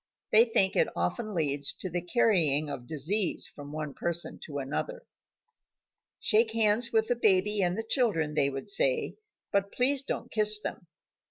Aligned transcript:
They 0.31 0.45
think 0.45 0.73
that 0.73 0.87
it 0.87 0.93
often 0.95 1.35
leads 1.35 1.73
to 1.73 1.87
the 1.87 2.01
carrying 2.01 2.71
of 2.71 2.87
disease 2.87 3.45
from 3.45 3.71
one 3.71 3.93
person 3.93 4.39
to 4.47 4.57
another. 4.57 5.03
"Shake 6.19 6.53
hands 6.53 6.91
with 6.91 7.07
the 7.09 7.15
baby 7.15 7.61
and 7.61 7.77
the 7.77 7.85
children," 7.87 8.33
they 8.33 8.49
would 8.49 8.71
say, 8.71 9.17
"but 9.51 9.71
please 9.71 10.01
don't 10.01 10.31
kiss 10.31 10.59
them." 10.59 10.87